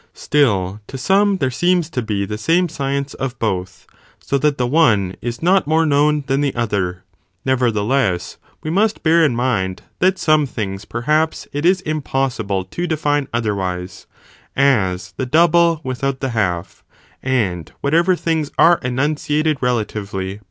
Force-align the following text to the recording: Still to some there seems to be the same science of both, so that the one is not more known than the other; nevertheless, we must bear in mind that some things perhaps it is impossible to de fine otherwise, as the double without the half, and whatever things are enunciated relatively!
Still 0.15 0.81
to 0.87 0.97
some 0.97 1.37
there 1.37 1.51
seems 1.51 1.87
to 1.91 2.01
be 2.01 2.25
the 2.25 2.35
same 2.39 2.67
science 2.67 3.13
of 3.13 3.37
both, 3.37 3.85
so 4.17 4.39
that 4.39 4.57
the 4.57 4.65
one 4.65 5.13
is 5.21 5.43
not 5.43 5.67
more 5.67 5.85
known 5.85 6.23
than 6.25 6.41
the 6.41 6.55
other; 6.55 7.03
nevertheless, 7.45 8.37
we 8.63 8.71
must 8.71 9.03
bear 9.03 9.23
in 9.23 9.35
mind 9.35 9.83
that 9.99 10.17
some 10.17 10.47
things 10.47 10.85
perhaps 10.85 11.47
it 11.53 11.67
is 11.67 11.81
impossible 11.81 12.65
to 12.65 12.87
de 12.87 12.97
fine 12.97 13.27
otherwise, 13.31 14.07
as 14.55 15.11
the 15.17 15.25
double 15.27 15.81
without 15.83 16.19
the 16.19 16.29
half, 16.29 16.83
and 17.21 17.71
whatever 17.81 18.15
things 18.15 18.49
are 18.57 18.79
enunciated 18.81 19.59
relatively! 19.61 20.39